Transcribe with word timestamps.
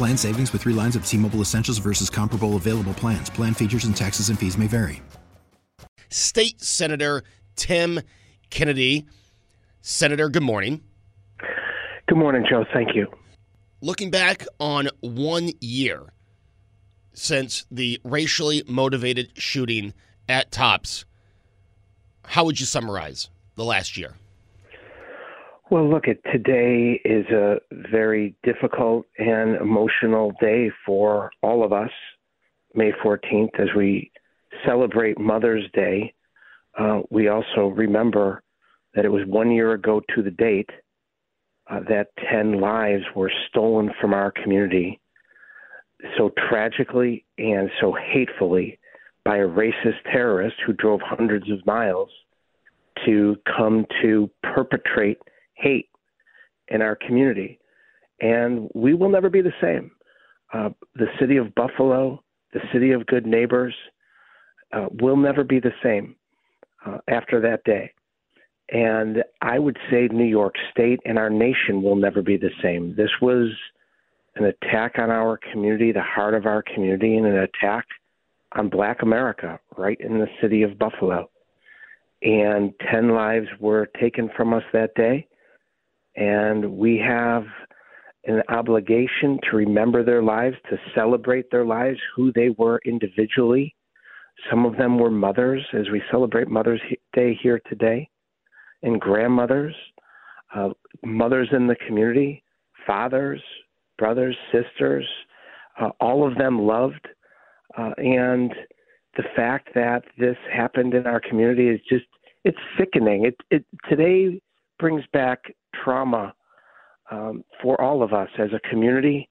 Plan 0.00 0.16
savings 0.16 0.50
with 0.54 0.62
three 0.62 0.72
lines 0.72 0.96
of 0.96 1.04
T 1.04 1.18
Mobile 1.18 1.42
Essentials 1.42 1.76
versus 1.76 2.08
comparable 2.08 2.56
available 2.56 2.94
plans. 2.94 3.28
Plan 3.28 3.52
features 3.52 3.84
and 3.84 3.94
taxes 3.94 4.30
and 4.30 4.38
fees 4.38 4.56
may 4.56 4.66
vary. 4.66 5.02
State 6.08 6.62
Senator 6.62 7.22
Tim 7.54 8.00
Kennedy. 8.48 9.06
Senator, 9.82 10.30
good 10.30 10.42
morning. 10.42 10.80
Good 12.08 12.16
morning, 12.16 12.46
Joe. 12.48 12.64
Thank 12.72 12.94
you. 12.94 13.08
Looking 13.82 14.10
back 14.10 14.46
on 14.58 14.88
one 15.00 15.50
year 15.60 16.14
since 17.12 17.66
the 17.70 18.00
racially 18.02 18.62
motivated 18.66 19.32
shooting 19.34 19.92
at 20.30 20.50
Tops, 20.50 21.04
how 22.24 22.46
would 22.46 22.58
you 22.58 22.64
summarize 22.64 23.28
the 23.54 23.66
last 23.66 23.98
year? 23.98 24.14
Well, 25.70 25.88
look, 25.88 26.06
today 26.32 27.00
is 27.04 27.26
a 27.26 27.60
very 27.92 28.34
difficult 28.42 29.06
and 29.18 29.54
emotional 29.54 30.32
day 30.40 30.68
for 30.84 31.30
all 31.44 31.62
of 31.62 31.72
us. 31.72 31.92
May 32.74 32.90
14th, 32.90 33.54
as 33.56 33.68
we 33.76 34.10
celebrate 34.66 35.16
Mother's 35.20 35.70
Day, 35.72 36.12
uh, 36.76 37.02
we 37.10 37.28
also 37.28 37.68
remember 37.68 38.42
that 38.96 39.04
it 39.04 39.10
was 39.10 39.22
one 39.28 39.52
year 39.52 39.74
ago 39.74 40.02
to 40.16 40.22
the 40.22 40.32
date 40.32 40.70
uh, 41.70 41.78
that 41.88 42.08
10 42.28 42.60
lives 42.60 43.04
were 43.14 43.30
stolen 43.48 43.92
from 44.00 44.12
our 44.12 44.32
community 44.32 45.00
so 46.18 46.32
tragically 46.48 47.24
and 47.38 47.70
so 47.80 47.94
hatefully 48.12 48.76
by 49.24 49.36
a 49.36 49.46
racist 49.46 50.02
terrorist 50.10 50.56
who 50.66 50.72
drove 50.72 51.00
hundreds 51.00 51.48
of 51.48 51.64
miles 51.64 52.08
to 53.04 53.36
come 53.56 53.86
to 54.02 54.28
perpetrate 54.42 55.18
hate 55.60 55.88
in 56.68 56.82
our 56.82 56.96
community. 56.96 57.58
And 58.20 58.68
we 58.74 58.94
will 58.94 59.08
never 59.08 59.30
be 59.30 59.42
the 59.42 59.52
same. 59.60 59.90
Uh, 60.52 60.70
the 60.94 61.06
city 61.18 61.36
of 61.36 61.54
Buffalo, 61.54 62.22
the 62.52 62.60
city 62.72 62.92
of 62.92 63.06
good 63.06 63.26
neighbors, 63.26 63.74
uh, 64.72 64.86
will 65.00 65.16
never 65.16 65.44
be 65.44 65.60
the 65.60 65.72
same 65.82 66.16
uh, 66.86 66.98
after 67.08 67.40
that 67.40 67.64
day. 67.64 67.92
And 68.72 69.24
I 69.42 69.58
would 69.58 69.78
say 69.90 70.08
New 70.08 70.24
York 70.24 70.54
State 70.70 71.00
and 71.04 71.18
our 71.18 71.30
nation 71.30 71.82
will 71.82 71.96
never 71.96 72.22
be 72.22 72.36
the 72.36 72.50
same. 72.62 72.94
This 72.96 73.10
was 73.20 73.48
an 74.36 74.44
attack 74.44 74.94
on 74.98 75.10
our 75.10 75.38
community, 75.52 75.92
the 75.92 76.02
heart 76.02 76.34
of 76.34 76.46
our 76.46 76.62
community, 76.62 77.16
and 77.16 77.26
an 77.26 77.38
attack 77.38 77.86
on 78.56 78.68
Black 78.68 79.02
America 79.02 79.58
right 79.76 80.00
in 80.00 80.18
the 80.18 80.28
city 80.40 80.62
of 80.62 80.78
Buffalo. 80.78 81.28
And 82.22 82.72
10 82.90 83.10
lives 83.10 83.48
were 83.58 83.88
taken 84.00 84.30
from 84.36 84.52
us 84.52 84.62
that 84.72 84.94
day 84.94 85.26
and 86.16 86.70
we 86.72 86.98
have 86.98 87.44
an 88.24 88.42
obligation 88.48 89.38
to 89.50 89.56
remember 89.56 90.04
their 90.04 90.22
lives, 90.22 90.56
to 90.68 90.76
celebrate 90.94 91.50
their 91.50 91.64
lives, 91.64 91.98
who 92.14 92.32
they 92.32 92.50
were 92.50 92.80
individually. 92.84 93.74
Some 94.50 94.66
of 94.66 94.76
them 94.76 94.98
were 94.98 95.10
mothers, 95.10 95.64
as 95.72 95.88
we 95.90 96.02
celebrate 96.10 96.48
Mother's 96.48 96.80
Day 97.14 97.38
here 97.42 97.60
today, 97.68 98.08
and 98.82 99.00
grandmothers, 99.00 99.74
uh, 100.54 100.70
mothers 101.04 101.48
in 101.52 101.66
the 101.66 101.76
community, 101.86 102.42
fathers, 102.86 103.42
brothers, 103.98 104.36
sisters, 104.52 105.06
uh, 105.80 105.90
all 106.00 106.26
of 106.26 106.36
them 106.36 106.58
loved. 106.58 107.06
Uh, 107.76 107.92
and 107.98 108.52
the 109.16 109.24
fact 109.36 109.68
that 109.74 110.02
this 110.18 110.36
happened 110.52 110.94
in 110.94 111.06
our 111.06 111.20
community 111.20 111.68
is 111.68 111.80
just, 111.88 112.06
it's 112.44 112.58
sickening. 112.78 113.24
It, 113.24 113.36
it 113.50 113.64
today 113.88 114.40
brings 114.80 115.04
back 115.12 115.44
trauma 115.84 116.34
um, 117.10 117.44
for 117.62 117.80
all 117.80 118.02
of 118.02 118.12
us 118.12 118.28
as 118.38 118.48
a 118.52 118.68
community. 118.68 119.28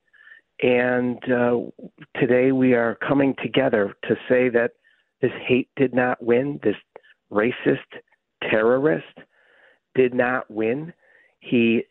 And 0.61 1.17
uh, 1.31 1.57
today 2.19 2.51
we 2.51 2.73
are 2.73 2.95
coming 2.95 3.33
together 3.41 3.95
to 4.03 4.15
say 4.29 4.49
that 4.49 4.71
this 5.21 5.31
hate 5.47 5.69
did 5.75 5.93
not 5.93 6.21
win, 6.23 6.59
this 6.63 6.75
racist 7.31 7.77
terrorist 8.49 9.05
did 9.95 10.13
not 10.13 10.49
win. 10.51 10.93
He 11.39 11.83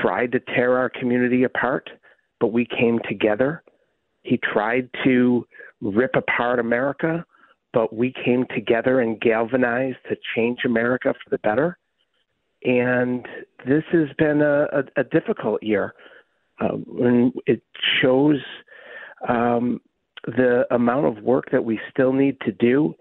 tried 0.00 0.32
to 0.32 0.40
tear 0.40 0.78
our 0.78 0.88
community 0.88 1.44
apart, 1.44 1.90
but 2.40 2.48
we 2.48 2.66
came 2.66 2.98
together. 3.08 3.62
He 4.22 4.38
tried 4.38 4.88
to 5.04 5.46
rip 5.80 6.14
apart 6.14 6.60
America, 6.60 7.24
but 7.72 7.94
we 7.94 8.14
came 8.24 8.46
together 8.54 9.00
and 9.00 9.20
galvanized 9.20 9.98
to 10.08 10.16
change 10.34 10.60
America 10.64 11.12
for 11.12 11.30
the 11.30 11.38
better 11.38 11.78
and 12.64 13.26
this 13.66 13.84
has 13.92 14.08
been 14.18 14.42
a, 14.42 14.64
a, 14.72 15.00
a 15.00 15.04
difficult 15.04 15.62
year. 15.62 15.94
Um, 16.60 16.84
and 17.00 17.32
it 17.46 17.62
shows 18.00 18.38
um, 19.28 19.80
the 20.26 20.64
amount 20.70 21.06
of 21.06 21.24
work 21.24 21.50
that 21.50 21.64
we 21.64 21.80
still 21.90 22.12
need 22.12 22.40
to 22.42 22.52
do. 22.52 22.94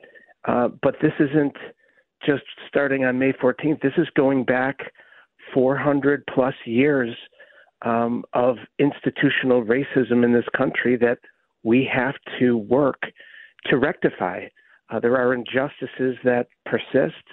Uh, 0.48 0.70
but 0.82 0.96
this 1.02 1.14
isn't 1.20 1.56
just 2.26 2.44
starting 2.68 3.06
on 3.06 3.20
May 3.20 3.34
14th. 3.34 3.82
This 3.82 3.94
is 3.98 4.08
going 4.16 4.44
back 4.44 4.78
400 5.54 6.24
plus 6.34 6.56
years 6.66 7.16
um, 7.84 8.24
of 8.34 8.58
institutional 8.80 9.64
racism 9.64 10.24
in 10.24 10.34
this 10.34 10.46
country 10.56 10.98
that 10.98 11.20
we 11.64 11.88
have 11.92 12.16
to 12.40 12.58
work 12.58 13.02
to 13.66 13.78
rectify. 13.78 14.46
Uh, 14.90 15.00
there 15.00 15.18
are 15.18 15.34
injustices 15.34 16.18
that 16.24 16.48
persist, 16.66 17.24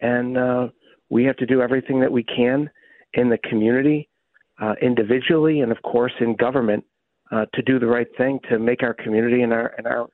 and 0.00 0.36
uh, 0.36 0.68
we 1.10 1.24
have 1.24 1.36
to 1.36 1.46
do 1.46 1.62
everything 1.62 2.00
that 2.00 2.12
we 2.12 2.22
can 2.22 2.70
in 3.14 3.28
the 3.28 3.38
community, 3.38 4.08
uh, 4.60 4.74
individually, 4.82 5.60
and 5.60 5.72
of 5.72 5.80
course 5.82 6.12
in 6.20 6.36
government 6.36 6.84
uh, 7.30 7.46
to 7.54 7.62
do 7.62 7.78
the 7.78 7.86
right 7.86 8.08
thing 8.16 8.38
to 8.50 8.58
make 8.58 8.82
our 8.82 8.94
community 8.94 9.42
and 9.42 9.52
our 9.52 9.74
and 9.78 9.86
our 9.86 10.08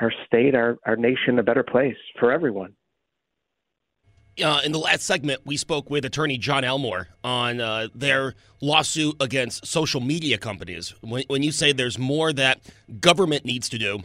our 0.00 0.12
state, 0.26 0.54
our 0.54 0.76
our 0.86 0.96
nation, 0.96 1.38
a 1.38 1.42
better 1.42 1.62
place 1.62 1.96
for 2.18 2.32
everyone. 2.32 2.74
Uh, 4.42 4.60
in 4.64 4.72
the 4.72 4.78
last 4.78 5.02
segment, 5.02 5.40
we 5.44 5.56
spoke 5.56 5.90
with 5.90 6.04
attorney 6.04 6.38
John 6.38 6.64
Elmore 6.64 7.06
on 7.22 7.60
uh, 7.60 7.86
their 7.94 8.34
lawsuit 8.60 9.14
against 9.20 9.64
social 9.64 10.00
media 10.00 10.38
companies. 10.38 10.92
When, 11.02 11.22
when 11.28 11.44
you 11.44 11.52
say 11.52 11.72
there's 11.72 12.00
more 12.00 12.32
that 12.32 12.60
government 13.00 13.44
needs 13.44 13.68
to 13.68 13.78
do, 13.78 14.00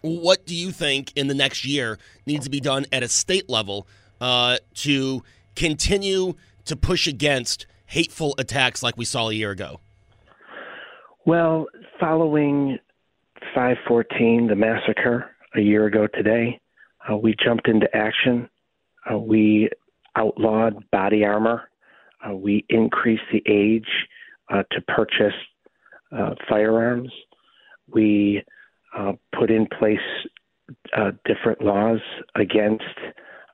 what 0.00 0.46
do 0.46 0.54
you 0.54 0.70
think 0.70 1.12
in 1.16 1.26
the 1.26 1.34
next 1.34 1.66
year 1.66 1.98
needs 2.26 2.44
to 2.44 2.50
be 2.50 2.60
done 2.60 2.86
at 2.92 3.02
a 3.02 3.08
state 3.08 3.50
level 3.50 3.86
uh, 4.22 4.56
to 4.74 5.22
continue 5.56 6.34
to 6.64 6.76
push 6.76 7.06
against 7.06 7.66
hateful 7.86 8.34
attacks 8.38 8.82
like 8.82 8.96
we 8.96 9.04
saw 9.04 9.28
a 9.28 9.34
year 9.34 9.50
ago? 9.50 9.80
Well, 11.24 11.66
following 12.00 12.78
514, 13.54 14.48
the 14.48 14.56
massacre 14.56 15.30
a 15.54 15.60
year 15.60 15.86
ago 15.86 16.06
today, 16.06 16.60
uh, 17.08 17.16
we 17.16 17.34
jumped 17.44 17.68
into 17.68 17.86
action. 17.94 18.48
Uh, 19.10 19.18
we 19.18 19.68
outlawed 20.16 20.88
body 20.90 21.24
armor. 21.24 21.68
Uh, 22.24 22.34
we 22.34 22.64
increased 22.68 23.22
the 23.32 23.42
age 23.46 23.88
uh, 24.52 24.62
to 24.70 24.80
purchase 24.82 25.34
uh, 26.16 26.34
firearms. 26.48 27.10
We 27.92 28.42
uh, 28.96 29.12
put 29.38 29.50
in 29.50 29.66
place 29.78 29.98
different 31.26 31.62
laws 31.62 32.00
against 32.34 32.84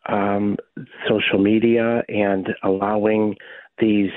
um, 0.09 0.57
social 1.09 1.39
media 1.39 2.03
and 2.09 2.49
allowing 2.63 3.37
these 3.79 4.11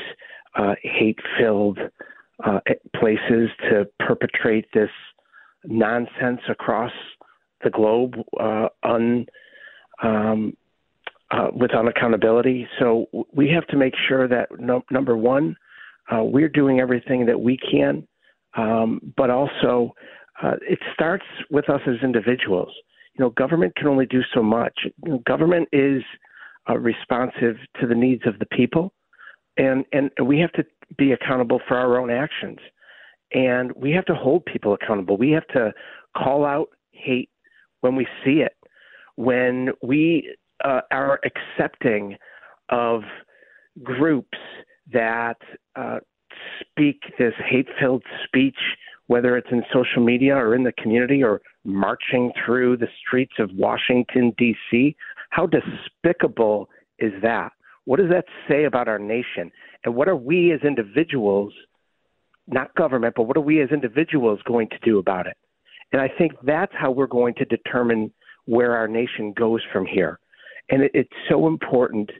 uh, 0.55 0.75
hate 0.81 1.19
filled 1.37 1.79
uh, 2.43 2.59
places 2.95 3.49
to 3.69 3.85
perpetrate 3.99 4.65
this 4.73 4.89
nonsense 5.65 6.41
across 6.49 6.91
the 7.63 7.69
globe 7.69 8.15
uh, 8.39 8.67
un, 8.83 9.25
um, 10.01 10.55
uh, 11.29 11.47
with 11.53 11.71
unaccountability. 11.71 12.65
So 12.79 13.05
we 13.33 13.49
have 13.49 13.67
to 13.67 13.77
make 13.77 13.93
sure 14.07 14.27
that 14.27 14.49
no, 14.59 14.83
number 14.89 15.15
one, 15.15 15.55
uh, 16.11 16.23
we're 16.23 16.49
doing 16.49 16.79
everything 16.79 17.25
that 17.27 17.39
we 17.39 17.57
can, 17.57 18.07
um, 18.57 19.13
but 19.15 19.29
also 19.29 19.93
uh, 20.41 20.55
it 20.67 20.79
starts 20.93 21.25
with 21.49 21.69
us 21.69 21.81
as 21.87 21.95
individuals. 22.03 22.73
You 23.17 23.25
know, 23.25 23.29
government 23.31 23.75
can 23.75 23.87
only 23.87 24.05
do 24.05 24.21
so 24.33 24.41
much. 24.41 24.73
You 25.05 25.11
know, 25.13 25.23
government 25.27 25.67
is 25.71 26.01
uh, 26.69 26.77
responsive 26.77 27.57
to 27.79 27.87
the 27.87 27.95
needs 27.95 28.23
of 28.25 28.39
the 28.39 28.45
people, 28.45 28.93
and 29.57 29.85
and 29.91 30.09
we 30.23 30.39
have 30.39 30.51
to 30.53 30.65
be 30.97 31.11
accountable 31.11 31.59
for 31.67 31.77
our 31.77 31.99
own 31.99 32.09
actions, 32.09 32.59
and 33.33 33.71
we 33.75 33.91
have 33.91 34.05
to 34.05 34.15
hold 34.15 34.45
people 34.45 34.73
accountable. 34.73 35.17
We 35.17 35.31
have 35.31 35.47
to 35.47 35.73
call 36.15 36.45
out 36.45 36.69
hate 36.91 37.29
when 37.81 37.95
we 37.95 38.07
see 38.23 38.41
it, 38.41 38.55
when 39.15 39.69
we 39.81 40.35
uh, 40.63 40.81
are 40.91 41.19
accepting 41.25 42.17
of 42.69 43.01
groups 43.83 44.37
that 44.91 45.37
uh, 45.75 45.99
speak 46.59 47.01
this 47.17 47.33
hate 47.49 47.67
filled 47.79 48.03
speech, 48.25 48.57
whether 49.11 49.35
it's 49.35 49.49
in 49.51 49.61
social 49.73 50.01
media 50.01 50.33
or 50.33 50.55
in 50.55 50.63
the 50.63 50.71
community 50.81 51.21
or 51.21 51.41
marching 51.65 52.31
through 52.45 52.77
the 52.77 52.87
streets 53.05 53.33
of 53.39 53.49
Washington, 53.53 54.33
D.C. 54.37 54.95
How 55.31 55.45
despicable 55.47 56.69
is 56.97 57.11
that? 57.21 57.51
What 57.83 57.99
does 57.99 58.09
that 58.09 58.23
say 58.47 58.63
about 58.63 58.87
our 58.87 58.99
nation? 58.99 59.51
And 59.83 59.95
what 59.95 60.07
are 60.07 60.15
we 60.15 60.53
as 60.53 60.61
individuals, 60.61 61.51
not 62.47 62.73
government, 62.75 63.15
but 63.17 63.23
what 63.23 63.35
are 63.35 63.41
we 63.41 63.61
as 63.61 63.69
individuals 63.71 64.39
going 64.45 64.69
to 64.69 64.79
do 64.81 64.97
about 64.97 65.27
it? 65.27 65.35
And 65.91 66.01
I 66.01 66.07
think 66.07 66.31
that's 66.43 66.73
how 66.73 66.89
we're 66.89 67.05
going 67.05 67.33
to 67.33 67.43
determine 67.43 68.13
where 68.45 68.77
our 68.77 68.87
nation 68.87 69.33
goes 69.33 69.59
from 69.73 69.85
here. 69.85 70.19
And 70.69 70.83
it, 70.83 70.91
it's 70.93 71.09
so 71.29 71.47
important 71.47 72.11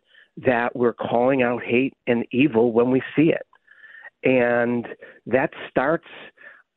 that 0.46 0.76
we're 0.76 0.92
calling 0.92 1.42
out 1.42 1.64
hate 1.64 1.94
and 2.06 2.26
evil 2.34 2.74
when 2.74 2.92
we 2.92 3.02
see 3.16 3.32
it. 3.32 3.48
And 4.26 4.90
that 5.26 5.52
starts 5.70 6.08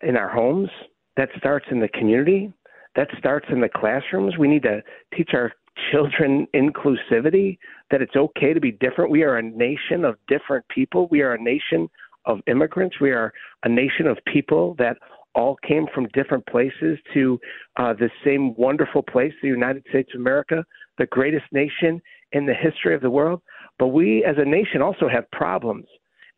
in 0.03 0.17
our 0.17 0.29
homes, 0.29 0.69
that 1.17 1.29
starts 1.39 1.67
in 1.71 1.81
the 1.81 1.89
community, 1.89 2.53
that 2.97 3.09
starts 3.19 3.47
in 3.51 3.61
the 3.61 3.69
classrooms. 3.69 4.37
We 4.39 4.49
need 4.49 4.63
to 4.65 4.83
teach 5.17 5.31
our 5.35 5.53
children 5.91 6.47
inclusivity, 6.55 7.59
that 7.91 8.01
it's 8.01 8.17
okay 8.17 8.53
to 8.53 8.61
be 8.61 8.73
different. 8.73 9.11
We 9.11 9.23
are 9.23 9.37
a 9.37 9.43
nation 9.43 10.05
of 10.05 10.17
different 10.29 10.67
people. 10.69 11.09
We 11.11 11.23
are 11.23 11.35
a 11.35 11.43
nation 11.43 11.89
of 12.27 12.41
immigrants. 12.47 13.01
We 13.01 13.11
are 13.11 13.33
a 13.65 13.69
nation 13.69 14.07
of 14.07 14.19
people 14.33 14.75
that 14.79 14.97
all 15.35 15.57
came 15.67 15.87
from 15.93 16.07
different 16.15 16.47
places 16.47 16.99
to 17.13 17.41
uh, 17.77 17.93
the 17.93 18.11
same 18.25 18.55
wonderful 18.55 19.03
place, 19.03 19.33
the 19.43 19.49
United 19.49 19.85
States 19.89 20.11
of 20.15 20.21
America, 20.21 20.65
the 20.97 21.07
greatest 21.07 21.45
nation 21.51 22.01
in 22.33 22.47
the 22.47 22.55
history 22.55 22.95
of 22.95 23.01
the 23.01 23.11
world. 23.11 23.43
But 23.79 23.89
we 23.89 24.25
as 24.25 24.37
a 24.39 24.45
nation 24.45 24.81
also 24.81 25.09
have 25.09 25.29
problems. 25.33 25.87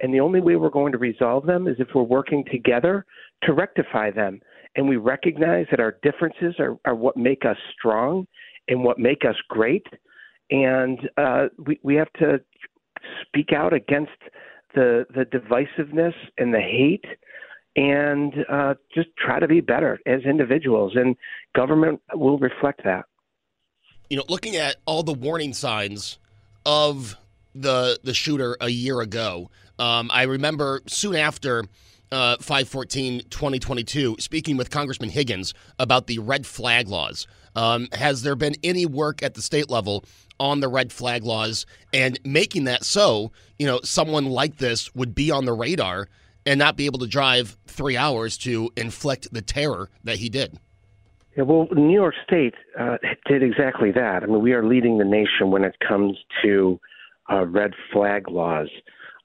And 0.00 0.12
the 0.12 0.20
only 0.20 0.40
way 0.40 0.56
we're 0.56 0.70
going 0.70 0.92
to 0.92 0.98
resolve 0.98 1.46
them 1.46 1.66
is 1.66 1.76
if 1.78 1.88
we're 1.94 2.02
working 2.02 2.44
together 2.50 3.06
to 3.42 3.52
rectify 3.52 4.10
them. 4.10 4.40
And 4.74 4.88
we 4.88 4.96
recognize 4.96 5.66
that 5.70 5.80
our 5.80 5.96
differences 6.02 6.54
are, 6.58 6.76
are 6.84 6.94
what 6.94 7.16
make 7.16 7.44
us 7.44 7.56
strong 7.78 8.26
and 8.68 8.84
what 8.84 8.98
make 8.98 9.24
us 9.24 9.36
great. 9.48 9.86
And 10.50 10.98
uh, 11.16 11.46
we, 11.58 11.80
we 11.82 11.94
have 11.94 12.12
to 12.18 12.40
speak 13.22 13.52
out 13.52 13.72
against 13.72 14.12
the, 14.74 15.06
the 15.14 15.24
divisiveness 15.24 16.14
and 16.36 16.52
the 16.52 16.60
hate 16.60 17.04
and 17.76 18.34
uh, 18.50 18.74
just 18.94 19.08
try 19.18 19.38
to 19.38 19.46
be 19.46 19.60
better 19.60 20.00
as 20.06 20.22
individuals. 20.22 20.92
And 20.94 21.16
government 21.54 22.00
will 22.14 22.38
reflect 22.38 22.82
that. 22.84 23.04
You 24.08 24.18
know, 24.18 24.24
looking 24.28 24.56
at 24.56 24.76
all 24.86 25.02
the 25.02 25.12
warning 25.12 25.52
signs 25.52 26.18
of 26.64 27.16
the 27.54 27.98
the 28.02 28.14
shooter 28.14 28.56
a 28.60 28.68
year 28.68 29.00
ago, 29.00 29.50
um, 29.78 30.10
I 30.12 30.22
remember 30.22 30.82
soon 30.86 31.16
after 31.16 31.64
uh, 32.12 32.36
514 32.36 33.22
2022 33.30 34.16
speaking 34.18 34.56
with 34.56 34.70
Congressman 34.70 35.10
Higgins 35.10 35.54
about 35.78 36.06
the 36.06 36.18
red 36.18 36.46
flag 36.46 36.88
laws. 36.88 37.26
Um, 37.56 37.88
has 37.92 38.22
there 38.22 38.36
been 38.36 38.54
any 38.62 38.86
work 38.86 39.22
at 39.22 39.34
the 39.34 39.42
state 39.42 39.70
level 39.70 40.04
on 40.38 40.60
the 40.60 40.68
red 40.68 40.92
flag 40.92 41.24
laws 41.24 41.66
and 41.92 42.18
making 42.24 42.64
that 42.64 42.84
so, 42.84 43.32
you 43.58 43.66
know, 43.66 43.80
someone 43.82 44.26
like 44.26 44.58
this 44.58 44.94
would 44.94 45.14
be 45.14 45.30
on 45.30 45.46
the 45.46 45.52
radar 45.52 46.08
and 46.44 46.58
not 46.58 46.76
be 46.76 46.86
able 46.86 46.98
to 47.00 47.06
drive 47.06 47.56
three 47.66 47.96
hours 47.96 48.38
to 48.38 48.70
inflict 48.76 49.32
the 49.32 49.42
terror 49.42 49.90
that 50.04 50.16
he 50.16 50.28
did? 50.28 50.58
Yeah, 51.36 51.42
well, 51.42 51.66
New 51.72 51.92
York 51.92 52.14
State 52.24 52.54
uh, 52.78 52.96
did 53.26 53.42
exactly 53.42 53.90
that. 53.92 54.22
I 54.22 54.26
mean, 54.26 54.40
we 54.40 54.52
are 54.52 54.64
leading 54.64 54.98
the 54.98 55.04
nation 55.04 55.50
when 55.50 55.64
it 55.64 55.76
comes 55.86 56.16
to 56.42 56.80
uh, 57.30 57.44
red 57.46 57.72
flag 57.92 58.30
laws. 58.30 58.68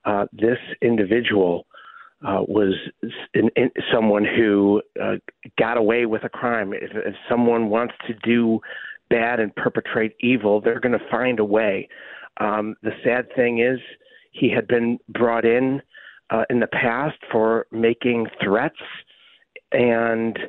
Uh, 0.06 0.26
this 0.34 0.58
individual 0.82 1.66
uh, 2.26 2.42
was 2.48 2.74
in, 3.34 3.50
in 3.56 3.72
someone 3.94 4.26
who 4.26 4.82
uh, 5.02 5.16
got 5.58 5.78
away 5.78 6.06
with 6.06 6.24
a 6.24 6.30
crime. 6.30 6.74
If, 6.74 6.92
if 6.94 7.16
someone 7.30 7.70
wants 7.70 7.94
to 8.08 8.14
do 8.24 8.60
bad 9.10 9.40
and 9.40 9.56
perpetrate 9.56 10.16
evil, 10.20 10.62
they're 10.62 10.80
going 10.80 10.98
to 10.98 11.10
find 11.10 11.40
a 11.40 11.46
way. 11.46 11.90
Um, 12.40 12.76
the 12.82 12.92
sad 13.04 13.28
thing 13.36 13.60
is, 13.60 13.80
he 14.32 14.50
had 14.50 14.68
been 14.68 14.98
brought 15.10 15.46
in 15.46 15.82
uh, 16.30 16.46
in 16.50 16.60
the 16.60 16.68
past 16.68 17.18
for 17.32 17.68
making 17.72 18.28
threats 18.42 18.80
and 19.72 20.40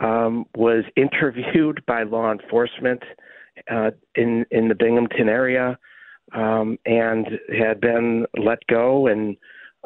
um, 0.00 0.44
was 0.54 0.84
interviewed 0.96 1.84
by 1.86 2.02
law 2.02 2.30
enforcement 2.30 3.02
uh, 3.70 3.90
in 4.14 4.44
in 4.50 4.68
the 4.68 4.74
Binghamton 4.74 5.28
area 5.28 5.78
um, 6.32 6.78
and 6.86 7.26
had 7.58 7.80
been 7.80 8.26
let 8.36 8.58
go 8.68 9.06
and 9.06 9.36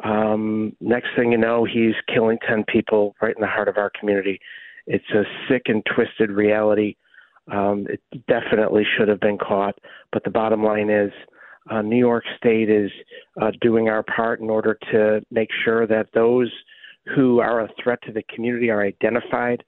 um, 0.03 0.75
next 0.81 1.07
thing 1.15 1.31
you 1.31 1.37
know, 1.37 1.63
he's 1.63 1.93
killing 2.13 2.37
10 2.47 2.65
people 2.65 3.15
right 3.21 3.35
in 3.35 3.41
the 3.41 3.47
heart 3.47 3.69
of 3.69 3.77
our 3.77 3.91
community. 3.97 4.39
It's 4.87 5.09
a 5.11 5.23
sick 5.47 5.63
and 5.67 5.83
twisted 5.95 6.31
reality. 6.31 6.95
Um, 7.51 7.87
it 7.89 8.01
definitely 8.27 8.83
should 8.97 9.07
have 9.07 9.19
been 9.19 9.37
caught. 9.37 9.77
But 10.11 10.23
the 10.23 10.31
bottom 10.31 10.63
line 10.63 10.89
is, 10.89 11.11
uh, 11.69 11.81
New 11.81 11.97
York 11.97 12.23
State 12.37 12.69
is 12.69 12.91
uh, 13.41 13.51
doing 13.61 13.89
our 13.89 14.03
part 14.03 14.39
in 14.39 14.49
order 14.49 14.77
to 14.91 15.21
make 15.31 15.49
sure 15.63 15.87
that 15.87 16.07
those 16.13 16.51
who 17.15 17.39
are 17.39 17.61
a 17.61 17.69
threat 17.81 17.99
to 18.03 18.11
the 18.11 18.23
community 18.33 18.69
are 18.69 18.83
identified, 18.83 19.63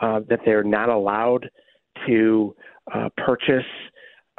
uh, 0.00 0.20
that 0.28 0.40
they're 0.44 0.64
not 0.64 0.88
allowed 0.88 1.48
to 2.06 2.54
uh, 2.94 3.08
purchase 3.16 3.64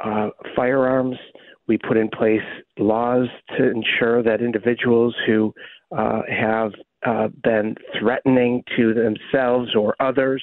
uh, 0.04 0.28
firearms 0.54 1.16
we 1.66 1.78
put 1.78 1.96
in 1.96 2.08
place 2.08 2.42
laws 2.78 3.28
to 3.56 3.70
ensure 3.70 4.22
that 4.22 4.40
individuals 4.40 5.14
who 5.26 5.52
uh, 5.96 6.22
have 6.28 6.72
uh, 7.06 7.28
been 7.42 7.74
threatening 7.98 8.62
to 8.76 8.94
themselves 8.94 9.74
or 9.74 9.94
others 10.00 10.42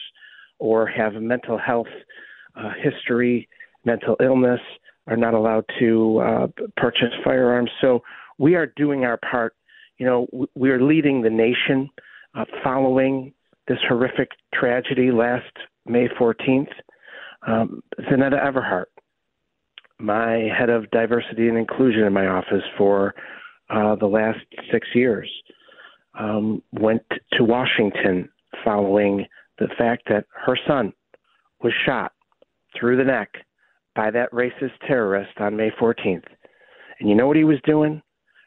or 0.60 0.88
have 0.88 1.16
a 1.16 1.22
mental 1.22 1.58
health 1.58 1.88
uh, 2.56 2.72
history, 2.82 3.48
mental 3.86 4.16
illness, 4.22 4.60
are 5.08 5.18
not 5.18 5.34
allowed 5.34 5.66
to 5.80 6.20
uh, 6.20 6.48
purchase 6.78 7.14
firearms. 7.24 7.70
So 7.82 8.02
we 8.38 8.56
are 8.56 8.72
doing 8.76 9.04
our 9.04 9.18
part. 9.18 9.56
You 9.98 10.06
know, 10.06 10.48
we 10.56 10.70
are 10.70 10.82
leading 10.82 11.22
the 11.22 11.30
nation 11.30 11.90
uh, 12.36 12.46
following 12.64 13.34
this 13.68 13.80
horrific 13.88 14.30
tragedy 14.54 15.12
last 15.12 15.52
May 15.86 16.08
14th. 16.20 16.72
Um, 17.48 17.82
Zanetta 18.02 18.40
Everhart 18.40 18.91
my 20.02 20.50
head 20.58 20.70
of 20.70 20.90
diversity 20.92 21.48
and 21.48 21.58
inclusion 21.58 22.04
in 22.04 22.14
my 22.14 22.28
office 22.28 22.64
for 22.78 23.14
uh, 23.70 23.96
the 23.96 24.08
last 24.08 24.40
six 24.72 24.88
years. 24.94 25.30
Um, 26.20 26.62
went 26.74 27.04
to 27.34 27.44
Washington 27.44 28.28
following 28.66 29.26
the 29.60 29.70
fact 29.78 30.04
that 30.10 30.26
her 30.46 30.58
son 30.68 30.92
was 31.64 31.74
shot 31.86 32.12
through 32.78 32.98
the 32.98 33.04
neck 33.04 33.30
by 33.96 34.12
that 34.12 34.32
racist 34.32 34.78
terrorist 34.88 35.32
on 35.40 35.56
May 35.56 35.70
14th. 35.82 36.26
And 37.00 37.10
you 37.10 37.16
know 37.16 37.28
what 37.28 37.38
he 37.38 37.44
was 37.44 37.60
doing? 37.66 38.02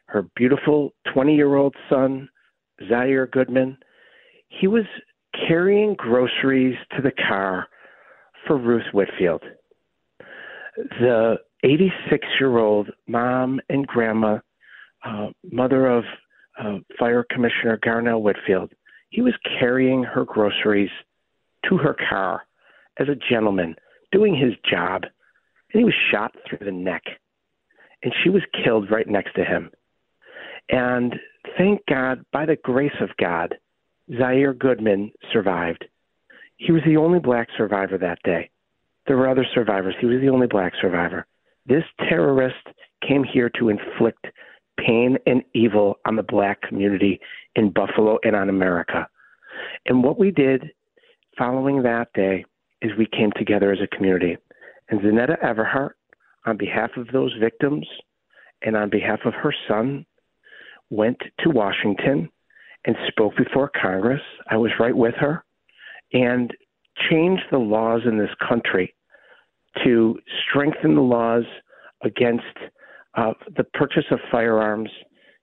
Her 0.07 0.27
beautiful 0.35 0.93
20 1.13 1.35
year 1.35 1.55
old 1.55 1.75
son, 1.89 2.29
Zaire 2.87 3.27
Goodman, 3.27 3.77
he 4.49 4.67
was 4.67 4.85
carrying 5.47 5.95
groceries 5.95 6.77
to 6.95 7.01
the 7.01 7.11
car 7.27 7.67
for 8.45 8.57
Ruth 8.57 8.93
Whitfield 8.93 9.41
the 10.75 11.37
86 11.63 12.27
year 12.39 12.57
old 12.57 12.89
mom 13.07 13.59
and 13.69 13.87
grandma, 13.87 14.39
uh, 15.03 15.27
mother 15.51 15.87
of 15.87 16.03
uh, 16.59 16.77
Fire 16.97 17.25
Commissioner 17.29 17.79
Garnell 17.83 18.21
Whitfield, 18.21 18.71
he 19.09 19.21
was 19.21 19.33
carrying 19.59 20.03
her 20.03 20.25
groceries 20.25 20.89
to 21.69 21.77
her 21.77 21.95
car 22.09 22.43
as 22.97 23.07
a 23.09 23.15
gentleman, 23.29 23.75
doing 24.11 24.35
his 24.35 24.53
job, 24.69 25.03
and 25.03 25.79
he 25.79 25.83
was 25.83 25.93
shot 26.11 26.35
through 26.47 26.65
the 26.65 26.71
neck. 26.71 27.03
And 28.03 28.13
she 28.23 28.29
was 28.29 28.43
killed 28.63 28.91
right 28.91 29.07
next 29.07 29.33
to 29.35 29.43
him. 29.43 29.71
And 30.69 31.15
thank 31.57 31.81
God, 31.87 32.25
by 32.31 32.45
the 32.45 32.55
grace 32.55 32.95
of 33.01 33.09
God, 33.17 33.55
Zaire 34.17 34.53
Goodman 34.53 35.11
survived. 35.31 35.85
He 36.57 36.71
was 36.71 36.83
the 36.85 36.97
only 36.97 37.19
black 37.19 37.49
survivor 37.57 37.97
that 37.97 38.19
day. 38.23 38.49
There 39.07 39.17
were 39.17 39.29
other 39.29 39.45
survivors. 39.53 39.95
He 39.99 40.07
was 40.07 40.21
the 40.21 40.29
only 40.29 40.47
black 40.47 40.73
survivor. 40.81 41.27
This 41.65 41.83
terrorist 42.09 42.55
came 43.07 43.23
here 43.23 43.49
to 43.59 43.69
inflict 43.69 44.25
pain 44.77 45.17
and 45.25 45.43
evil 45.53 45.99
on 46.05 46.15
the 46.15 46.23
black 46.23 46.61
community 46.61 47.19
in 47.55 47.71
Buffalo 47.71 48.17
and 48.23 48.35
on 48.35 48.49
America. 48.49 49.07
And 49.85 50.03
what 50.03 50.19
we 50.19 50.31
did 50.31 50.71
following 51.37 51.83
that 51.83 52.09
day 52.13 52.45
is 52.81 52.91
we 52.97 53.07
came 53.07 53.31
together 53.35 53.71
as 53.71 53.79
a 53.81 53.95
community. 53.95 54.37
And 54.89 55.01
Zanetta 55.01 55.41
Everhart, 55.43 55.91
on 56.45 56.57
behalf 56.57 56.91
of 56.97 57.07
those 57.11 57.33
victims 57.39 57.87
and 58.61 58.75
on 58.75 58.89
behalf 58.89 59.19
of 59.25 59.33
her 59.33 59.53
son, 59.67 60.05
went 60.89 61.17
to 61.39 61.49
Washington 61.49 62.29
and 62.85 62.95
spoke 63.07 63.35
before 63.37 63.71
Congress. 63.81 64.21
I 64.49 64.57
was 64.57 64.71
right 64.79 64.95
with 64.95 65.15
her 65.15 65.43
and 66.13 66.51
changed 67.09 67.43
the 67.51 67.57
laws 67.57 68.01
in 68.05 68.17
this 68.17 68.33
country 68.47 68.95
to 69.83 70.17
strengthen 70.47 70.95
the 70.95 71.01
laws 71.01 71.43
against 72.03 72.43
uh, 73.15 73.33
the 73.55 73.63
purchase 73.73 74.05
of 74.11 74.19
firearms 74.31 74.89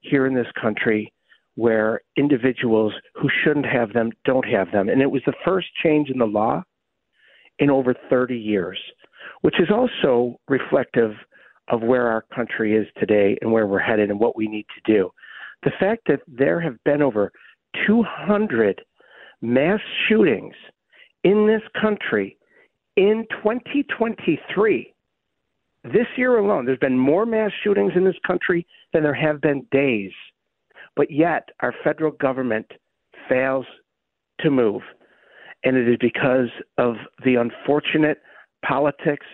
here 0.01 0.27
in 0.27 0.35
this 0.35 0.47
country 0.61 1.13
where 1.55 2.01
individuals 2.17 2.93
who 3.15 3.29
shouldn't 3.43 3.67
have 3.67 3.93
them 3.93 4.11
don't 4.25 4.47
have 4.47 4.71
them. 4.73 4.89
And 4.89 5.03
it 5.03 5.11
was 5.11 5.23
the 5.27 5.35
first 5.45 5.69
change 5.83 6.09
in 6.09 6.19
the 6.19 6.27
law 6.27 6.63
in 7.59 7.71
over 7.71 7.95
30 8.09 8.37
years, 8.37 8.79
which 9.43 9.61
is 9.61 9.69
also 9.71 10.37
reflective 10.49 11.13
of 11.69 11.83
where 11.83 12.09
our 12.09 12.25
country 12.35 12.75
is 12.75 12.87
today 12.99 13.37
and 13.41 13.53
where 13.53 13.67
we're 13.67 13.79
headed 13.79 14.11
and 14.11 14.19
what 14.19 14.37
we 14.37 14.49
need 14.49 14.67
to 14.75 14.93
do. 14.93 15.11
The 15.63 15.73
fact 15.79 16.03
that 16.09 16.21
there 16.27 16.61
have 16.61 16.83
been 16.85 17.03
over 17.03 17.31
200 17.87 18.83
mass 19.43 19.81
shootings 20.09 20.55
in 21.25 21.47
this 21.47 21.63
country 21.81 22.37
in 22.97 23.27
2023, 23.43 24.95
this 25.85 26.07
year 26.17 26.39
alone, 26.39 26.65
there's 26.65 26.79
been 26.79 26.99
more 26.99 27.27
mass 27.27 27.51
shootings 27.65 27.93
in 27.97 28.05
this 28.05 28.19
country 28.27 28.67
than 28.93 29.03
there 29.03 29.15
have 29.15 29.41
been 29.41 29.67
days. 29.73 30.13
But 30.95 31.11
yet, 31.11 31.49
our 31.61 31.75
federal 31.83 32.13
government 32.13 32.67
fails 33.29 33.67
to 34.41 34.51
move. 34.51 34.83
And 35.65 35.77
it 35.77 35.89
is 35.89 35.97
because 36.01 36.49
of 36.79 36.97
the 37.25 37.37
unfortunate 37.37 38.19
politics, 38.65 39.27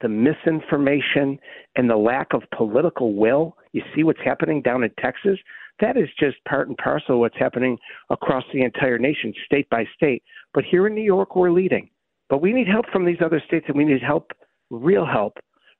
the 0.00 0.08
misinformation, 0.08 1.38
and 1.76 1.88
the 1.88 1.96
lack 1.96 2.34
of 2.34 2.42
political 2.56 3.14
will. 3.14 3.56
You 3.72 3.82
see 3.94 4.04
what's 4.04 4.20
happening 4.24 4.62
down 4.62 4.84
in 4.84 4.90
Texas? 5.00 5.38
That 5.80 5.96
is 5.96 6.08
just 6.18 6.36
part 6.48 6.68
and 6.68 6.76
parcel 6.78 7.16
of 7.16 7.20
what's 7.20 7.38
happening 7.38 7.78
across 8.10 8.44
the 8.52 8.62
entire 8.62 8.98
nation, 8.98 9.34
state 9.44 9.68
by 9.70 9.84
state. 9.94 10.22
But 10.54 10.64
here 10.64 10.86
in 10.86 10.94
New 10.94 11.02
York, 11.02 11.36
we're 11.36 11.50
leading. 11.50 11.90
But 12.28 12.40
we 12.40 12.52
need 12.52 12.66
help 12.66 12.86
from 12.90 13.04
these 13.04 13.18
other 13.24 13.42
states, 13.46 13.66
and 13.68 13.76
we 13.76 13.84
need 13.84 14.02
help, 14.02 14.32
real 14.70 15.06
help, 15.06 15.34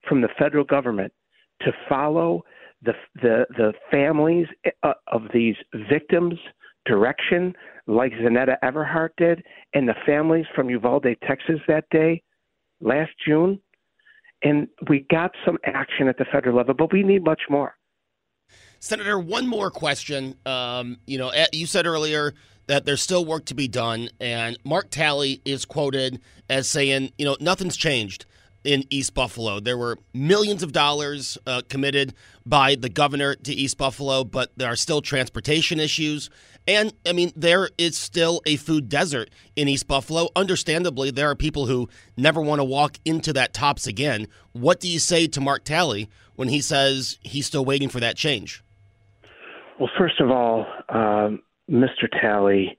from 0.08 0.20
the 0.20 0.28
federal 0.38 0.64
government 0.64 1.12
to 1.62 1.72
follow 1.88 2.44
the 2.82 2.92
the, 3.16 3.46
the 3.56 3.72
families 3.90 4.46
uh, 4.82 4.92
of 5.08 5.22
these 5.32 5.56
victims' 5.90 6.38
direction, 6.84 7.54
like 7.86 8.12
Zanetta 8.12 8.56
Everhart 8.62 9.10
did, 9.16 9.42
and 9.74 9.88
the 9.88 9.94
families 10.04 10.46
from 10.54 10.70
Uvalde, 10.70 11.16
Texas, 11.26 11.58
that 11.68 11.84
day, 11.90 12.22
last 12.80 13.12
June. 13.26 13.58
And 14.42 14.68
we 14.88 15.06
got 15.10 15.32
some 15.44 15.56
action 15.64 16.08
at 16.08 16.18
the 16.18 16.26
federal 16.30 16.56
level, 16.56 16.74
but 16.74 16.92
we 16.92 17.02
need 17.02 17.24
much 17.24 17.40
more. 17.48 17.74
Senator, 18.86 19.18
one 19.18 19.48
more 19.48 19.68
question. 19.68 20.36
Um, 20.46 20.98
you 21.08 21.18
know, 21.18 21.32
you 21.52 21.66
said 21.66 21.86
earlier 21.86 22.34
that 22.68 22.84
there's 22.84 23.02
still 23.02 23.24
work 23.24 23.44
to 23.46 23.54
be 23.54 23.66
done, 23.66 24.10
and 24.20 24.56
Mark 24.62 24.90
Talley 24.90 25.42
is 25.44 25.64
quoted 25.64 26.20
as 26.48 26.70
saying, 26.70 27.10
you 27.18 27.24
know, 27.24 27.36
nothing's 27.40 27.76
changed 27.76 28.26
in 28.62 28.84
East 28.88 29.12
Buffalo. 29.12 29.58
There 29.58 29.76
were 29.76 29.98
millions 30.14 30.62
of 30.62 30.70
dollars 30.70 31.36
uh, 31.48 31.62
committed 31.68 32.14
by 32.44 32.76
the 32.76 32.88
governor 32.88 33.34
to 33.34 33.52
East 33.52 33.76
Buffalo, 33.76 34.22
but 34.22 34.52
there 34.56 34.68
are 34.68 34.76
still 34.76 35.02
transportation 35.02 35.80
issues. 35.80 36.30
And 36.68 36.92
I 37.04 37.12
mean, 37.12 37.32
there 37.34 37.70
is 37.78 37.96
still 37.96 38.40
a 38.46 38.54
food 38.54 38.88
desert 38.88 39.30
in 39.56 39.66
East 39.66 39.88
Buffalo. 39.88 40.28
Understandably, 40.36 41.10
there 41.10 41.28
are 41.28 41.34
people 41.34 41.66
who 41.66 41.88
never 42.16 42.40
want 42.40 42.60
to 42.60 42.64
walk 42.64 42.98
into 43.04 43.32
that 43.32 43.52
tops 43.52 43.88
again. 43.88 44.28
What 44.52 44.78
do 44.78 44.86
you 44.88 45.00
say 45.00 45.26
to 45.26 45.40
Mark 45.40 45.64
Talley 45.64 46.08
when 46.36 46.48
he 46.48 46.60
says 46.60 47.18
he's 47.22 47.46
still 47.46 47.64
waiting 47.64 47.88
for 47.88 47.98
that 47.98 48.16
change? 48.16 48.62
Well, 49.78 49.90
first 49.98 50.20
of 50.20 50.30
all, 50.30 50.66
um, 50.88 51.42
Mr. 51.70 52.08
Talley, 52.20 52.78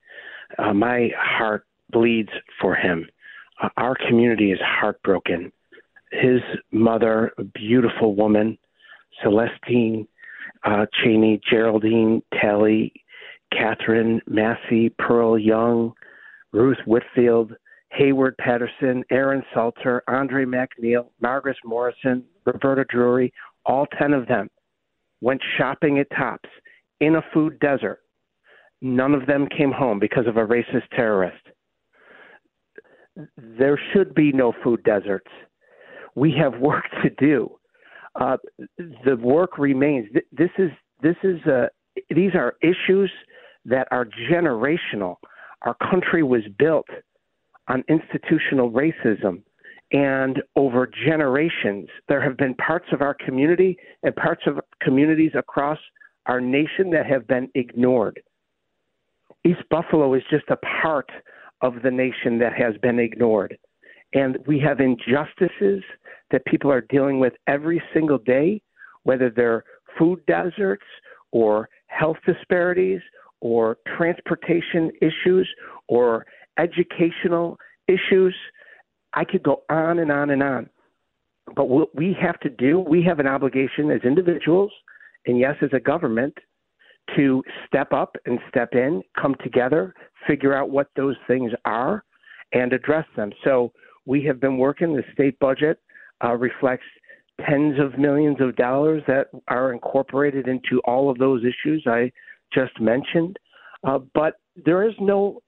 uh, 0.57 0.73
my 0.73 1.09
heart 1.17 1.65
bleeds 1.91 2.31
for 2.59 2.75
him. 2.75 3.07
Uh, 3.61 3.69
our 3.77 3.95
community 4.07 4.51
is 4.51 4.59
heartbroken. 4.63 5.51
His 6.11 6.41
mother, 6.71 7.33
a 7.37 7.43
beautiful 7.43 8.15
woman, 8.15 8.57
Celestine 9.21 10.07
uh, 10.63 10.85
Chaney, 11.01 11.39
Geraldine 11.49 12.21
Talley, 12.39 12.93
Katherine 13.51 14.21
Massey, 14.27 14.89
Pearl 14.97 15.37
Young, 15.37 15.93
Ruth 16.51 16.77
Whitfield, 16.85 17.53
Heyward 17.97 18.37
Patterson, 18.37 19.03
Aaron 19.11 19.43
Salter, 19.53 20.03
Andre 20.07 20.45
Mackniel, 20.45 21.09
Margaret 21.21 21.57
Morrison, 21.63 22.23
Roberta 22.45 22.85
Drury, 22.89 23.33
all 23.65 23.87
10 23.97 24.13
of 24.13 24.27
them 24.27 24.49
went 25.21 25.41
shopping 25.57 25.99
at 25.99 26.07
Tops 26.15 26.49
in 26.99 27.15
a 27.15 27.21
food 27.33 27.59
desert 27.59 28.01
None 28.81 29.13
of 29.13 29.25
them 29.25 29.47
came 29.47 29.71
home 29.71 29.99
because 29.99 30.27
of 30.27 30.37
a 30.37 30.45
racist 30.45 30.89
terrorist. 30.95 31.43
There 33.37 33.79
should 33.91 34.13
be 34.13 34.31
no 34.31 34.53
food 34.63 34.83
deserts. 34.83 35.31
We 36.15 36.33
have 36.39 36.59
work 36.59 36.83
to 37.03 37.09
do. 37.09 37.51
Uh, 38.19 38.37
the 38.77 39.15
work 39.17 39.57
remains. 39.57 40.07
This 40.31 40.49
is 40.57 40.71
this 41.01 41.15
is 41.23 41.39
uh, 41.45 41.67
these 42.09 42.31
are 42.33 42.55
issues 42.61 43.11
that 43.65 43.87
are 43.91 44.07
generational. 44.31 45.17
Our 45.63 45.75
country 45.75 46.23
was 46.23 46.41
built 46.57 46.87
on 47.67 47.83
institutional 47.89 48.71
racism, 48.71 49.43
and 49.91 50.41
over 50.55 50.87
generations, 50.87 51.89
there 52.07 52.21
have 52.21 52.37
been 52.37 52.55
parts 52.55 52.87
of 52.91 53.01
our 53.01 53.13
community 53.13 53.77
and 54.03 54.15
parts 54.15 54.43
of 54.47 54.59
communities 54.81 55.31
across 55.35 55.77
our 56.27 56.41
nation 56.41 56.89
that 56.91 57.05
have 57.05 57.27
been 57.27 57.50
ignored. 57.55 58.22
East 59.46 59.63
Buffalo 59.69 60.13
is 60.13 60.24
just 60.29 60.46
a 60.50 60.57
part 60.81 61.10
of 61.62 61.81
the 61.84 61.91
nation 61.91 62.38
that 62.39 62.53
has 62.53 62.75
been 62.81 63.00
ignored. 63.00 63.57
And 64.13 64.38
we 64.46 64.60
have 64.60 64.79
injustices 64.79 65.84
that 66.31 66.46
people 66.46 66.72
are 66.72 66.81
dealing 66.81 67.19
with 67.19 67.34
every 67.48 67.81
single 67.93 68.17
day, 68.17 68.62
whether 69.03 69.29
they're 69.29 69.63
food 69.98 70.25
deserts 70.27 70.86
or 71.31 71.69
health 71.88 72.17
disparities 72.25 73.01
or 73.41 73.77
transportation 73.98 74.91
issues 75.01 75.48
or 75.88 76.25
educational 76.57 77.57
issues. 77.88 78.36
I 79.13 79.24
could 79.24 79.43
go 79.43 79.63
on 79.69 80.00
and 80.00 80.12
on 80.12 80.29
and 80.29 80.43
on. 80.43 80.69
But 81.55 81.69
what 81.69 81.96
we 81.96 82.15
have 82.19 82.39
to 82.41 82.50
do, 82.50 82.79
we 82.79 83.03
have 83.03 83.19
an 83.19 83.27
obligation 83.27 83.89
as 83.89 84.01
individuals, 84.03 84.72
and 85.27 85.39
yes, 85.39 85.55
as 85.62 85.69
a 85.74 85.79
government, 85.79 86.34
to 87.15 87.43
step 87.67 87.93
up 87.93 88.15
and 88.25 88.39
step 88.50 88.69
in, 88.74 89.01
come 89.19 89.36
together, 89.43 89.93
figure 90.27 90.53
out 90.53 90.69
what 90.69 90.89
those 90.96 91.15
things 91.27 91.51
are, 91.65 92.03
and 92.53 92.74
address 92.74 93.05
them. 93.15 93.31
So 93.43 93.72
we 94.05 94.24
have 94.24 94.39
been 94.39 94.57
working. 94.57 94.93
The 94.93 95.03
state 95.13 95.38
budget 95.39 95.79
uh, 96.24 96.34
reflects 96.34 96.86
tens 97.48 97.79
of 97.79 98.00
millions 98.00 98.38
of 98.41 98.55
dollars 98.55 99.03
that 99.07 99.27
are 99.48 99.72
incorporated 99.72 100.48
into 100.48 100.81
all 100.86 101.10
of 101.10 101.17
those 101.17 101.43
issues 101.43 101.86
I 101.88 102.12
just 102.53 102.79
mentioned. 102.79 103.38
Uh, 103.84 104.00
but 104.13 104.36
there 104.65 104.88
is 104.88 104.96
no 105.00 105.41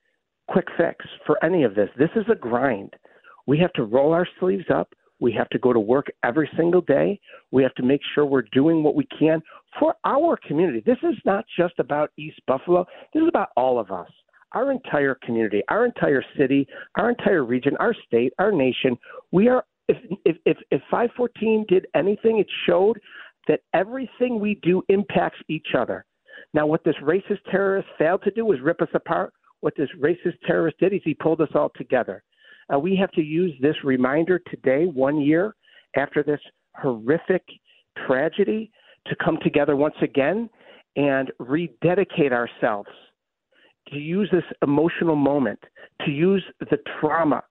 quick 0.50 0.68
fix 0.78 1.06
for 1.26 1.44
any 1.44 1.64
of 1.64 1.76
this. 1.76 1.90
This 1.98 2.10
is 2.16 2.26
a 2.32 2.36
grind. 2.36 2.94
We 3.48 3.58
have 3.60 3.74
to 3.74 3.84
roll 3.84 4.14
our 4.14 4.28
sleeves 4.40 4.66
up. 4.74 4.94
We 5.20 5.34
have 5.34 5.50
to 5.50 5.60
go 5.60 5.74
to 5.74 5.80
work 5.80 6.08
every 6.24 6.50
single 6.56 6.82
day. 6.82 7.20
We 7.52 7.64
have 7.64 7.76
to 7.76 7.84
make 7.84 8.02
sure 8.14 8.26
we're 8.26 8.44
doing 8.54 8.84
what 8.84 8.96
we 8.96 9.08
can 9.18 9.42
for 9.80 9.96
our 10.06 10.38
community. 10.48 10.82
This 10.86 10.98
is 11.04 11.16
not 11.26 11.46
just 11.58 11.74
about 11.80 12.12
East 12.18 12.40
Buffalo, 12.48 12.86
this 13.14 13.22
is 13.22 13.30
about 13.30 13.50
all 13.56 13.80
of 13.80 13.92
us. 13.92 14.10
Our 14.54 14.72
entire 14.72 15.16
community, 15.24 15.62
our 15.70 15.86
entire 15.86 16.24
city, 16.38 16.68
our 16.98 17.10
entire 17.10 17.44
region, 17.44 17.78
our 17.80 17.94
state, 18.08 18.34
our 18.40 18.52
nation. 18.52 18.98
We 19.32 19.48
are 19.48 19.64
if 19.88 19.98
if 20.26 20.38
if, 20.46 20.58
if 20.72 20.82
514 20.90 21.66
did 21.68 21.86
anything, 21.96 22.40
it 22.40 22.48
showed 22.66 23.00
that 23.48 23.62
everything 23.74 24.40
we 24.40 24.60
do 24.64 24.82
impacts 24.90 25.40
each 25.50 25.68
other. 25.78 26.06
Now, 26.54 26.66
what 26.66 26.84
this 26.84 26.96
racist 27.04 27.44
terrorist 27.52 27.88
failed 27.98 28.24
to 28.24 28.32
do 28.32 28.46
was 28.46 28.60
rip 28.62 28.82
us 28.82 28.90
apart. 28.94 29.34
What 29.62 29.76
this 29.76 29.90
racist 30.00 30.40
terrorist 30.48 30.80
did 30.80 30.94
is 30.94 31.02
he 31.04 31.14
pulled 31.14 31.42
us 31.42 31.50
all 31.54 31.72
together. 31.76 32.24
Uh, 32.74 32.80
we 32.80 32.96
have 32.96 33.12
to 33.12 33.22
use 33.22 33.54
this 33.62 33.76
reminder 33.84 34.40
today, 34.50 34.86
one 34.86 35.22
year 35.22 35.56
after 35.96 36.24
this 36.24 36.40
horrific 36.76 37.44
tragedy, 38.08 38.72
to 39.08 39.16
come 39.24 39.38
together 39.44 39.76
once 39.76 39.96
again 40.02 40.50
and 40.96 41.32
rededicate 41.40 42.32
ourselves 42.32 42.90
to 43.88 43.98
use 43.98 44.30
this 44.32 44.44
emotional 44.62 45.16
moment, 45.16 45.60
to 46.06 46.12
use 46.12 46.44
the 46.60 46.78
trauma 47.00 47.44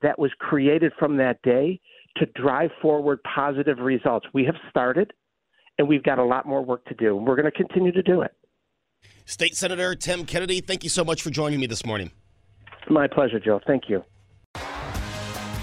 that 0.00 0.18
was 0.18 0.30
created 0.38 0.92
from 0.98 1.16
that 1.18 1.40
day 1.42 1.78
to 2.16 2.26
drive 2.34 2.70
forward 2.80 3.20
positive 3.22 3.78
results. 3.78 4.26
We 4.32 4.44
have 4.44 4.54
started, 4.70 5.12
and 5.78 5.88
we've 5.88 6.02
got 6.02 6.18
a 6.18 6.24
lot 6.24 6.46
more 6.46 6.64
work 6.64 6.84
to 6.86 6.94
do. 6.94 7.16
and 7.16 7.26
We're 7.26 7.36
going 7.36 7.50
to 7.50 7.56
continue 7.56 7.92
to 7.92 8.02
do 8.02 8.22
it. 8.22 8.32
State 9.24 9.54
Senator 9.54 9.94
Tim 9.94 10.24
Kennedy, 10.24 10.60
thank 10.60 10.82
you 10.84 10.90
so 10.90 11.04
much 11.04 11.22
for 11.22 11.30
joining 11.30 11.60
me 11.60 11.66
this 11.66 11.84
morning. 11.84 12.10
My 12.88 13.06
pleasure, 13.06 13.38
Joe. 13.38 13.60
Thank 13.66 13.84
you. 13.88 14.04